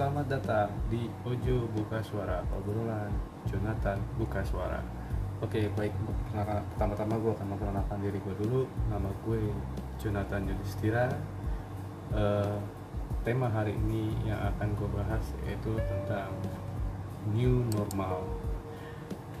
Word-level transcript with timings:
Selamat 0.00 0.32
datang 0.32 0.72
di 0.88 1.12
Ojo 1.28 1.68
Buka 1.76 2.00
Suara 2.00 2.40
Obrolan 2.56 3.12
Jonathan 3.44 4.00
Buka 4.16 4.40
Suara. 4.40 4.80
Oke 5.44 5.68
baik 5.76 5.92
pertama-tama 6.32 7.20
gue 7.20 7.28
akan 7.36 7.46
memperkenalkan 7.52 8.00
diri 8.00 8.16
gue 8.16 8.34
dulu. 8.40 8.64
Nama 8.88 9.12
gue 9.28 9.52
Jonathan 10.00 10.48
Yudhistira. 10.48 11.04
Eh, 12.16 12.56
Tema 13.28 13.52
hari 13.52 13.76
ini 13.76 14.16
yang 14.24 14.40
akan 14.40 14.72
gue 14.72 14.88
bahas 14.88 15.36
yaitu 15.44 15.76
tentang 15.84 16.32
New 17.36 17.68
Normal. 17.68 18.24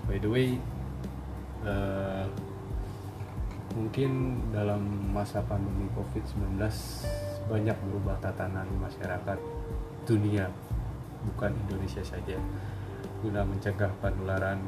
By 0.04 0.20
the 0.20 0.28
way 0.28 0.60
eh, 1.64 2.28
Mungkin 3.70 4.44
dalam 4.50 4.82
masa 5.14 5.40
pandemi 5.46 5.86
COVID-19 5.94 6.58
banyak 7.46 7.76
berubah 7.86 8.18
tatanan 8.18 8.66
masyarakat 8.82 9.38
dunia 10.04 10.48
bukan 11.26 11.52
Indonesia 11.66 12.00
saja. 12.04 12.38
Guna 13.20 13.44
mencegah 13.44 13.92
penularan 14.00 14.60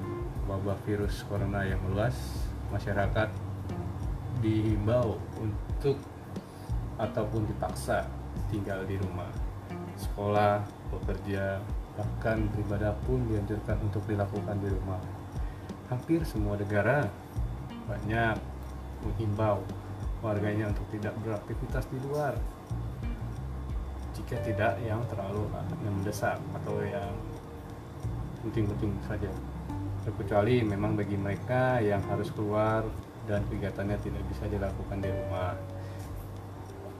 wabah 0.45 0.77
virus 0.84 1.24
corona 1.24 1.64
yang 1.64 1.80
meluas 1.88 2.14
masyarakat 2.68 3.28
dihimbau 4.45 5.16
untuk 5.41 5.96
ataupun 7.00 7.48
dipaksa 7.48 8.05
tinggal 8.52 8.84
di 8.84 9.00
rumah 9.00 9.30
sekolah 9.96 10.60
bekerja 10.92 11.62
bahkan 11.96 12.48
beribadah 12.52 12.96
pun 13.05 13.20
dianjurkan 13.28 13.77
untuk 13.84 14.02
dilakukan 14.08 14.56
di 14.60 14.69
rumah. 14.72 15.00
Hampir 15.92 16.24
semua 16.24 16.56
negara 16.56 17.05
banyak 17.84 18.36
menghimbau 19.05 19.60
warganya 20.24 20.70
untuk 20.72 20.86
tidak 20.94 21.12
beraktivitas 21.20 21.84
di 21.92 21.98
luar 22.08 22.33
jika 24.33 24.48
tidak 24.48 24.75
yang 24.80 25.05
terlalu 25.12 25.44
yang 25.84 25.92
mendesak 25.92 26.41
atau 26.56 26.80
yang 26.80 27.12
penting-penting 28.41 28.97
saja. 29.05 29.28
Terkecuali 30.08 30.64
memang 30.64 30.97
bagi 30.97 31.20
mereka 31.20 31.84
yang 31.84 32.00
harus 32.08 32.33
keluar 32.33 32.80
dan 33.28 33.44
kegiatannya 33.53 34.00
tidak 34.00 34.25
bisa 34.33 34.48
dilakukan 34.48 35.05
di 35.05 35.12
rumah. 35.12 35.53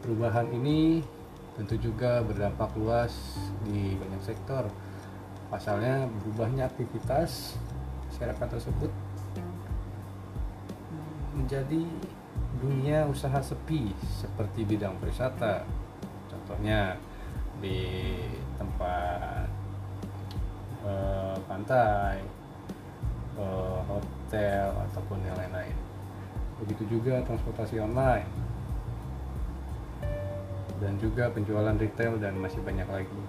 Perubahan 0.05 0.45
ini 0.53 1.01
tentu 1.57 1.81
juga 1.81 2.21
berdampak 2.21 2.77
luas 2.77 3.17
di 3.65 3.97
banyak 3.97 4.21
sektor. 4.29 4.69
Pasalnya 5.49 6.13
berubahnya 6.21 6.69
aktivitas 6.69 7.57
masyarakat 8.13 8.61
tersebut 8.61 8.93
menjadi 11.33 11.81
dunia 12.61 13.09
usaha 13.09 13.41
sepi 13.41 13.97
seperti 14.21 14.69
bidang 14.69 15.01
pariwisata. 15.01 15.65
Contohnya 16.29 17.01
di 17.63 17.79
tempat 18.59 19.47
eh, 20.83 21.37
pantai 21.47 22.19
eh, 23.39 23.79
hotel 23.87 24.69
ataupun 24.91 25.23
yang 25.23 25.39
lain-lain. 25.39 25.77
Begitu 26.67 26.99
juga 26.99 27.23
transportasi 27.23 27.79
online. 27.79 28.29
Dan 30.83 30.99
juga 30.99 31.31
penjualan 31.31 31.79
retail 31.79 32.19
dan 32.19 32.35
masih 32.43 32.59
banyak 32.67 32.91
lagi. 32.91 33.23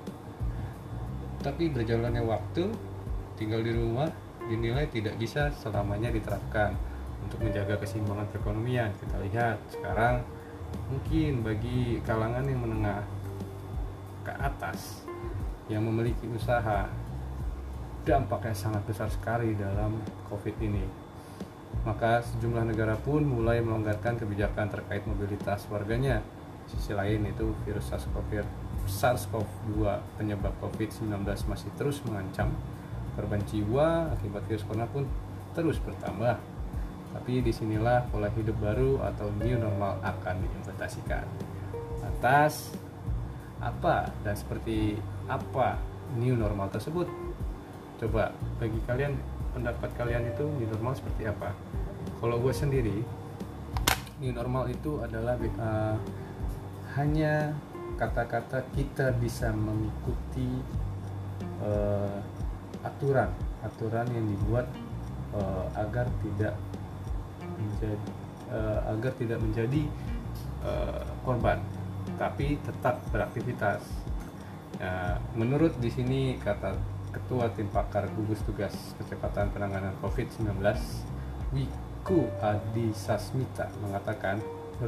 Tapi 1.46 1.70
berjalannya 1.70 2.26
waktu 2.26 2.66
tinggal 3.38 3.62
di 3.62 3.78
rumah 3.78 4.10
dinilai 4.50 4.90
tidak 4.90 5.16
bisa 5.22 5.54
selamanya 5.54 6.10
diterapkan 6.10 6.74
untuk 7.24 7.40
menjaga 7.46 7.78
keseimbangan 7.78 8.26
perekonomian. 8.34 8.90
Kita 8.98 9.16
lihat 9.22 9.58
sekarang 9.70 10.26
mungkin 10.90 11.46
bagi 11.46 12.02
kalangan 12.04 12.44
yang 12.44 12.60
menengah 12.66 13.06
ke 14.24 14.32
atas 14.34 15.04
yang 15.68 15.84
memiliki 15.86 16.26
usaha. 16.32 16.88
Dampaknya 18.04 18.52
sangat 18.52 18.84
besar 18.84 19.08
sekali 19.08 19.56
dalam 19.56 19.96
covid 20.28 20.60
ini. 20.60 20.84
Maka 21.88 22.24
sejumlah 22.24 22.68
negara 22.68 22.96
pun 23.00 23.24
mulai 23.24 23.64
melonggarkan 23.64 24.20
kebijakan 24.20 24.72
terkait 24.72 25.04
mobilitas 25.08 25.64
warganya. 25.72 26.24
Sisi 26.68 26.96
lain 26.96 27.28
itu 27.28 27.52
virus 27.68 27.92
SARS-CoV 27.92 28.44
SARS-CoV-2 28.88 29.80
penyebab 30.20 30.52
COVID-19 30.60 31.24
masih 31.48 31.70
terus 31.80 32.04
mengancam. 32.08 32.52
Korban 33.16 33.40
jiwa 33.48 34.12
akibat 34.16 34.44
virus 34.48 34.64
corona 34.68 34.88
pun 34.88 35.08
terus 35.56 35.80
bertambah. 35.80 36.40
Tapi 37.14 37.46
di 37.46 37.54
sinilah 37.54 38.10
pola 38.10 38.28
hidup 38.34 38.58
baru 38.58 39.00
atau 39.06 39.30
new 39.38 39.56
normal 39.56 40.02
akan 40.02 40.36
diimplementasikan. 40.44 41.24
Atas 42.04 42.74
apa 43.64 44.12
dan 44.28 44.36
seperti 44.36 45.00
apa 45.32 45.80
new 46.20 46.36
normal 46.36 46.68
tersebut? 46.68 47.08
Coba 48.04 48.36
bagi 48.60 48.80
kalian 48.84 49.16
pendapat 49.56 49.90
kalian 49.96 50.28
itu 50.28 50.44
new 50.44 50.68
normal 50.68 50.94
seperti 51.00 51.32
apa? 51.32 51.56
Kalau 52.20 52.38
gue 52.44 52.52
sendiri 52.52 52.98
new 54.20 54.32
normal 54.36 54.68
itu 54.68 55.00
adalah 55.00 55.40
uh, 55.40 55.96
hanya 57.00 57.56
kata-kata 57.96 58.64
kita 58.76 59.16
bisa 59.18 59.50
mengikuti 59.54 60.62
uh, 61.64 62.20
aturan 62.84 63.32
aturan 63.64 64.08
yang 64.12 64.26
dibuat 64.28 64.68
uh, 65.34 65.66
agar 65.80 66.06
tidak 66.22 66.56
menjadi 67.56 68.10
uh, 68.52 68.80
agar 68.92 69.12
tidak 69.16 69.40
menjadi 69.40 69.82
uh, 70.66 71.04
korban 71.24 71.60
tapi 72.18 72.60
tetap 72.62 73.02
beraktivitas 73.10 73.82
uh, 74.82 75.18
menurut 75.38 75.74
di 75.82 75.90
sini 75.90 76.38
kata 76.40 76.78
ketua 77.14 77.50
tim 77.54 77.70
pakar 77.70 78.10
gugus 78.18 78.42
tugas 78.46 78.74
kecepatan 78.98 79.54
penanganan 79.54 79.94
COVID-19 80.02 80.58
Wiku 81.54 82.26
Adi 82.42 82.90
Sasmita 82.94 83.70
mengatakan 83.86 84.42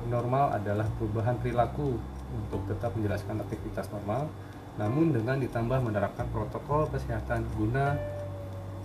normal 0.09 0.57
adalah 0.57 0.89
perubahan 0.97 1.37
perilaku 1.37 1.95
untuk 2.33 2.65
tetap 2.65 2.97
menjelaskan 2.97 3.45
aktivitas 3.45 3.87
normal 3.93 4.25
namun 4.75 5.15
dengan 5.15 5.39
ditambah 5.39 5.79
menerapkan 5.79 6.27
protokol 6.33 6.89
kesehatan 6.91 7.47
guna 7.55 7.95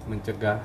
mencegah 0.06 0.62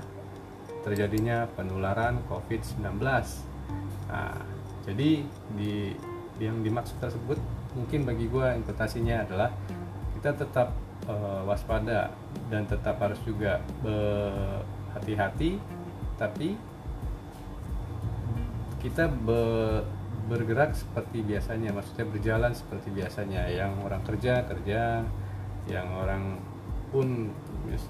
terjadinya 0.86 1.50
penularan 1.58 2.22
COVID-19. 2.30 3.02
Nah, 3.02 4.38
jadi 4.86 5.26
di 5.58 5.98
yang 6.38 6.62
dimaksud 6.62 7.02
tersebut 7.02 7.42
mungkin 7.76 8.08
bagi 8.08 8.32
gue 8.32 8.48
interpretasinya 8.56 9.28
adalah 9.28 9.52
kita 10.16 10.32
tetap 10.42 10.74
uh, 11.06 11.44
waspada 11.46 12.10
dan 12.50 12.66
tetap 12.66 12.98
harus 13.04 13.20
juga 13.28 13.62
berhati-hati, 13.84 15.60
tapi 16.16 16.56
kita 18.82 19.12
be, 19.12 19.42
bergerak 20.26 20.74
seperti 20.74 21.22
biasanya, 21.22 21.76
maksudnya 21.76 22.06
berjalan 22.10 22.54
seperti 22.56 22.90
biasanya. 22.94 23.46
Yang 23.52 23.72
orang 23.86 24.02
kerja 24.08 24.34
kerja, 24.48 25.06
yang 25.70 25.88
orang 25.94 26.40
pun 26.90 27.30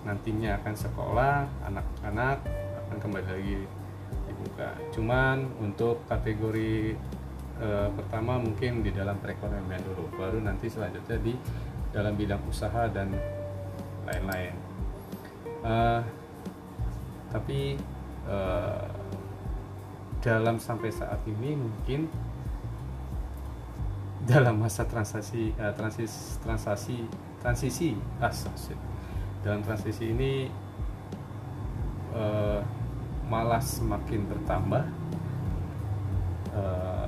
nantinya 0.07 0.57
akan 0.63 0.75
sekolah, 0.75 1.35
anak-anak 1.67 2.41
akan 2.87 2.97
kembali 2.99 3.27
lagi 3.27 3.59
dibuka. 4.27 4.69
Cuman 4.95 5.51
untuk 5.59 6.03
kategori 6.07 6.95
e, 7.59 7.67
pertama 7.95 8.39
mungkin 8.39 8.83
di 8.83 8.91
dalam 8.91 9.19
perekonomian 9.19 9.81
dulu, 9.83 10.11
baru 10.15 10.39
nanti 10.43 10.67
selanjutnya 10.67 11.17
di 11.19 11.33
dalam 11.91 12.13
bidang 12.15 12.43
usaha 12.47 12.87
dan 12.91 13.11
lain-lain. 14.05 14.53
E, 15.63 15.73
tapi 17.31 17.75
e, 18.27 18.37
dalam 20.25 20.57
sampai 20.57 20.89
saat 20.89 21.21
ini 21.29 21.53
mungkin 21.53 22.09
dalam 24.25 24.57
masa 24.57 24.89
transisi 24.89 25.53
uh, 25.61 25.69
transis 25.77 26.41
transisi 26.41 27.05
transisi 27.45 27.93
ah, 28.17 28.33
dalam 29.45 29.61
transisi 29.61 30.09
ini 30.09 30.49
uh, 32.17 32.57
malah 33.29 33.61
semakin 33.61 34.25
bertambah 34.25 34.83
uh, 36.57 37.05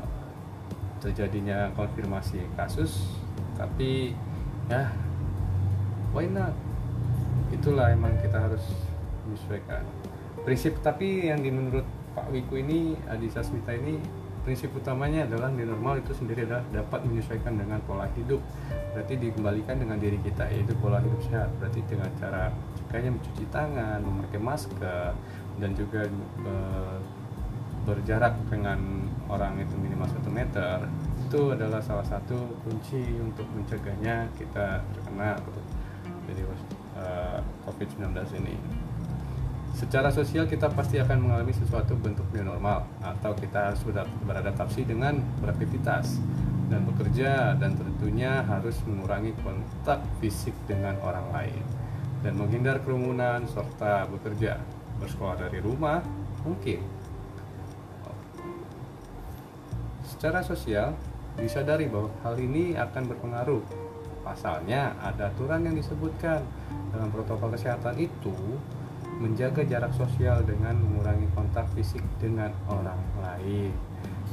terjadinya 0.99 1.71
konfirmasi 1.73 2.41
kasus 2.57 3.05
tapi 3.57 4.13
ya 4.69 4.91
why 6.13 6.25
not? 6.29 6.53
Itulah 7.53 7.93
emang 7.93 8.17
kita 8.19 8.37
harus 8.37 8.63
menyesuaikan. 9.25 9.83
Prinsip 10.43 10.79
tapi 10.81 11.27
yang 11.27 11.39
di 11.43 11.51
menurut 11.51 11.85
Pak 12.17 12.33
Wiku 12.33 12.57
ini 12.57 12.97
Adi 13.05 13.29
Sasmita 13.29 13.75
ini 13.75 14.01
prinsip 14.47 14.71
utamanya 14.71 15.27
adalah 15.27 15.51
di 15.51 15.67
normal 15.67 15.99
itu 15.99 16.15
sendiri 16.15 16.47
adalah 16.47 16.63
dapat 16.71 17.03
menyesuaikan 17.03 17.59
dengan 17.59 17.83
pola 17.83 18.07
hidup. 18.15 18.39
Berarti 18.95 19.19
dikembalikan 19.19 19.75
dengan 19.75 19.99
diri 19.99 20.17
kita 20.23 20.47
yaitu 20.47 20.71
pola 20.79 21.03
hidup 21.03 21.19
sehat. 21.27 21.51
Berarti 21.59 21.83
dengan 21.83 22.09
cara 22.15 22.49
kayaknya 22.87 23.19
mencuci 23.19 23.45
tangan 23.51 23.99
memakai 23.99 24.39
masker 24.39 25.11
dan 25.59 25.71
juga 25.75 26.07
e, 26.41 26.53
berjarak 27.83 28.39
dengan 28.47 29.06
orang 29.27 29.59
itu 29.59 29.75
minimal 29.75 30.07
satu 30.07 30.29
meter 30.31 30.87
itu 31.27 31.41
adalah 31.51 31.83
salah 31.83 32.07
satu 32.07 32.55
kunci 32.63 33.03
untuk 33.19 33.43
mencegahnya 33.51 34.31
kita 34.39 34.79
terkena 34.95 35.35
uh, 36.95 37.39
COVID-19 37.67 38.15
ini. 38.39 38.55
Secara 39.75 40.09
sosial 40.09 40.49
kita 40.49 40.71
pasti 40.73 40.97
akan 40.97 41.27
mengalami 41.27 41.53
sesuatu 41.53 41.93
bentuk 41.99 42.25
new 42.33 42.41
normal 42.41 42.87
atau 43.03 43.35
kita 43.37 43.69
harus 43.69 43.83
beradaptasi 44.25 44.87
dengan 44.87 45.21
beraktivitas 45.43 46.17
dan 46.71 46.81
bekerja 46.87 47.53
dan 47.59 47.77
tentunya 47.77 48.41
harus 48.47 48.79
mengurangi 48.87 49.35
kontak 49.43 50.01
fisik 50.17 50.55
dengan 50.65 50.97
orang 51.05 51.29
lain 51.29 51.63
dan 52.25 52.33
menghindar 52.35 52.81
kerumunan 52.81 53.45
serta 53.45 54.09
bekerja 54.09 54.57
bersekolah 54.97 55.37
dari 55.37 55.61
rumah 55.61 56.01
mungkin 56.41 56.81
secara 60.17 60.41
sosial 60.41 60.97
disadari 61.37 61.85
bahwa 61.85 62.09
hal 62.25 62.41
ini 62.41 62.73
akan 62.73 63.05
berpengaruh 63.05 63.61
pasalnya 64.25 64.97
ada 64.97 65.29
aturan 65.29 65.61
yang 65.61 65.77
disebutkan 65.77 66.41
dalam 66.89 67.13
protokol 67.13 67.53
kesehatan 67.53 67.93
itu 68.01 68.33
menjaga 69.21 69.61
jarak 69.61 69.93
sosial 69.93 70.41
dengan 70.41 70.73
mengurangi 70.81 71.29
kontak 71.37 71.69
fisik 71.77 72.01
dengan 72.17 72.49
orang 72.65 72.97
lain. 73.21 73.69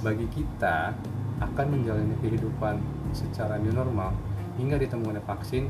Bagi 0.00 0.24
kita 0.32 0.96
akan 1.44 1.66
menjalani 1.68 2.16
kehidupan 2.24 2.80
secara 3.12 3.60
new 3.60 3.76
normal 3.76 4.16
hingga 4.56 4.80
ditemukannya 4.80 5.20
vaksin 5.28 5.68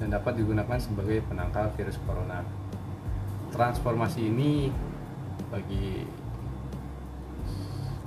dan 0.00 0.16
dapat 0.16 0.40
digunakan 0.40 0.80
sebagai 0.80 1.20
penangkal 1.28 1.68
virus 1.76 2.00
corona. 2.08 2.40
Transformasi 3.52 4.32
ini 4.32 4.72
bagi 5.52 6.08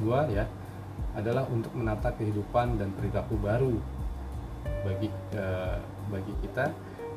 gua 0.01 0.25
ya 0.25 0.49
adalah 1.15 1.47
untuk 1.47 1.71
menata 1.73 2.11
kehidupan 2.13 2.75
dan 2.75 2.91
perilaku 2.91 3.35
baru 3.39 3.75
bagi 4.83 5.09
eh, 5.33 5.79
bagi 6.11 6.33
kita 6.45 6.69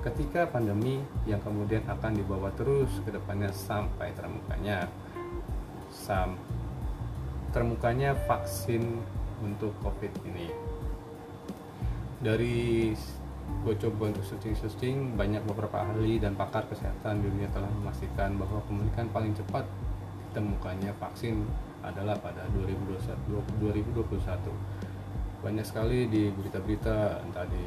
ketika 0.07 0.47
pandemi 0.47 1.03
yang 1.27 1.43
kemudian 1.43 1.83
akan 1.85 2.15
dibawa 2.15 2.49
terus 2.55 2.89
ke 3.03 3.11
depannya 3.11 3.51
sampai 3.51 4.15
termukanya. 4.15 4.87
Sam 5.91 6.39
termukanya 7.51 8.15
vaksin 8.29 9.01
untuk 9.41 9.73
covid 9.81 10.13
ini. 10.29 10.53
Dari 12.21 12.93
gue 13.65 13.75
coba 13.81 14.13
untuk 14.13 14.25
searching-searching 14.29 15.17
banyak 15.17 15.41
beberapa 15.49 15.81
ahli 15.81 16.21
dan 16.21 16.37
pakar 16.37 16.69
kesehatan 16.69 17.25
dunia 17.25 17.49
telah 17.49 17.73
memastikan 17.81 18.37
bahwa 18.37 18.61
kemungkinan 18.69 19.09
paling 19.09 19.33
cepat 19.33 19.65
ditemukannya 20.31 20.93
vaksin 21.01 21.49
adalah 21.85 22.19
pada 22.19 22.45
2021, 22.55 23.63
2021 23.63 24.19
banyak 25.39 25.63
sekali 25.63 26.11
di 26.11 26.35
berita-berita 26.35 27.23
entah 27.23 27.47
di 27.47 27.65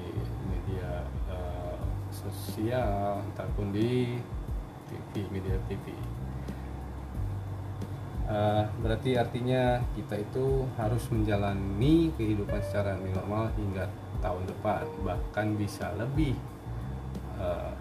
media 0.52 1.08
sosial 2.12 3.24
ataupun 3.34 3.72
di 3.72 4.20
TV 4.92 5.24
media 5.32 5.56
TV 5.66 5.96
uh, 8.28 8.32
eh, 8.32 8.64
berarti 8.84 9.16
artinya 9.16 9.80
kita 9.96 10.20
itu 10.20 10.68
harus 10.76 11.08
menjalani 11.10 12.12
kehidupan 12.20 12.60
secara 12.62 13.00
normal 13.00 13.50
hingga 13.56 13.88
tahun 14.22 14.44
depan 14.46 14.86
bahkan 15.02 15.58
bisa 15.58 15.90
lebih. 15.98 16.38
Uh, 17.42 17.74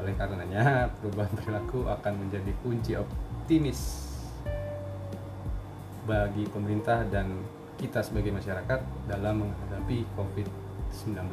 oleh 0.00 0.16
karenanya 0.18 0.90
perubahan 0.98 1.30
perilaku 1.36 1.86
akan 1.86 2.26
menjadi 2.26 2.50
kunci 2.64 2.98
optimis 2.98 4.10
bagi 6.02 6.44
pemerintah 6.50 7.06
dan 7.06 7.30
kita 7.78 8.02
sebagai 8.02 8.34
masyarakat 8.34 8.80
dalam 9.06 9.46
menghadapi 9.46 10.06
COVID-19 10.18 11.30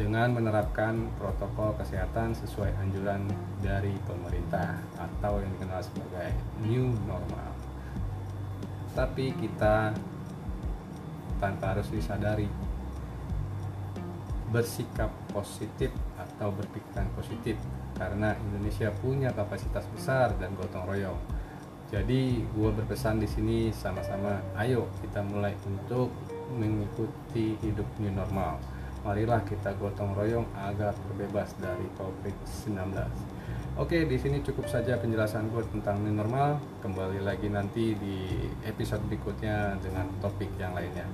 dengan 0.00 0.32
menerapkan 0.32 1.12
protokol 1.20 1.76
kesehatan 1.76 2.32
sesuai 2.32 2.72
anjuran 2.80 3.28
dari 3.60 3.92
pemerintah 4.08 4.80
atau 4.96 5.38
yang 5.38 5.52
dikenal 5.56 5.84
sebagai 5.84 6.32
new 6.64 6.96
normal. 7.04 7.52
Tapi 8.96 9.36
kita 9.36 9.92
tanpa 11.40 11.76
harus 11.76 11.88
disadari 11.92 12.48
bersikap 14.52 15.08
positif 15.32 15.88
atau 16.20 16.52
berpikiran 16.52 17.08
positif 17.16 17.56
karena 17.96 18.36
Indonesia 18.36 18.92
punya 19.00 19.32
kapasitas 19.32 19.88
besar 19.92 20.36
dan 20.36 20.52
gotong 20.56 20.84
royong. 20.84 21.41
Jadi 21.92 22.40
gue 22.40 22.70
berpesan 22.72 23.20
di 23.20 23.28
sini 23.28 23.68
sama-sama 23.68 24.40
ayo 24.56 24.88
kita 25.04 25.20
mulai 25.20 25.52
untuk 25.68 26.08
mengikuti 26.56 27.52
hidup 27.60 27.84
new 28.00 28.08
normal 28.08 28.56
marilah 29.02 29.42
kita 29.42 29.74
gotong 29.82 30.14
royong 30.14 30.46
agar 30.54 30.94
terbebas 30.94 31.50
dari 31.58 31.86
COVID-19. 31.98 32.94
Oke, 33.74 34.06
di 34.06 34.16
sini 34.20 34.44
cukup 34.46 34.70
saja 34.70 34.94
penjelasan 35.00 35.50
gue 35.50 35.64
tentang 35.74 35.98
new 36.06 36.14
normal. 36.14 36.62
Kembali 36.84 37.18
lagi 37.18 37.50
nanti 37.50 37.98
di 37.98 38.46
episode 38.62 39.02
berikutnya 39.10 39.74
dengan 39.82 40.06
topik 40.22 40.48
yang 40.60 40.76
lainnya. 40.76 41.08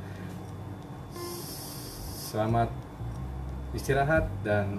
Selamat 2.29 2.69
istirahat 3.73 4.29
dan 4.45 4.77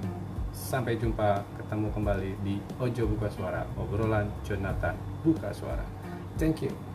sampai 0.53 1.01
jumpa 1.01 1.41
ketemu 1.57 1.87
kembali 1.97 2.31
di 2.45 2.61
Ojo 2.77 3.09
Buka 3.09 3.31
Suara, 3.33 3.65
obrolan 3.73 4.29
Jonathan 4.45 5.08
Buka 5.23 5.53
Suara. 5.53 5.83
Thank 6.37 6.61
you. 6.61 6.88